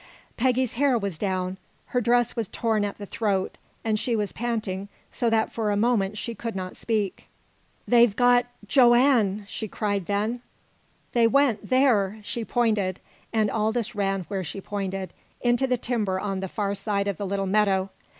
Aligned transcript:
Peggy's 0.35 0.73
hair 0.81 0.97
was 0.97 1.19
down, 1.19 1.59
her 1.89 2.01
dress 2.01 2.35
was 2.35 2.47
torn 2.47 2.83
at 2.83 2.97
the 2.97 3.05
throat, 3.05 3.55
and 3.83 3.99
she 3.99 4.15
was 4.15 4.31
panting 4.33 4.89
so 5.11 5.29
that 5.29 5.51
for 5.51 5.69
a 5.69 5.77
moment 5.77 6.17
she 6.17 6.33
could 6.33 6.55
not 6.55 6.75
speak. 6.75 7.27
"They've 7.87 8.15
got 8.15 8.47
Joanne!" 8.67 9.45
she 9.47 9.67
cried 9.67 10.07
then. 10.07 10.41
"They 11.13 11.27
went 11.27 11.69
there!" 11.69 12.17
She 12.23 12.43
pointed, 12.43 12.99
and 13.31 13.51
Aldous 13.51 13.93
ran 13.93 14.21
where 14.21 14.43
she 14.43 14.59
pointed 14.59 15.13
into 15.39 15.67
the 15.67 15.77
timber 15.77 16.19
on 16.19 16.39
the 16.39 16.47
far 16.47 16.73
side 16.73 17.07
of 17.07 17.17
the 17.17 17.27
little 17.27 17.45
meadow. 17.45 17.91